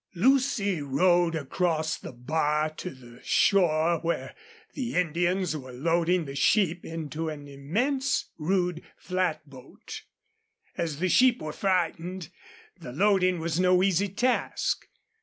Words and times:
Lucy 0.15 0.81
rode 0.81 1.35
across 1.35 1.95
the 1.95 2.11
bar 2.11 2.71
to 2.71 2.89
the 2.89 3.21
shore 3.23 3.99
where 3.99 4.33
the 4.73 4.95
Indians 4.95 5.55
were 5.55 5.71
loading 5.71 6.25
the 6.25 6.33
sheep 6.33 6.83
into 6.83 7.29
an 7.29 7.47
immense 7.47 8.31
rude 8.39 8.81
flatboat. 8.97 10.01
As 10.75 10.97
the 10.97 11.07
sheep 11.07 11.39
were 11.39 11.53
frightened, 11.53 12.29
the 12.75 12.91
loading 12.91 13.37
was 13.39 13.59
no 13.59 13.83
easy 13.83 14.09
task. 14.09 14.87